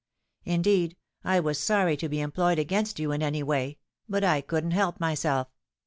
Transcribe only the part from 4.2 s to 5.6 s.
I couldn't help myself.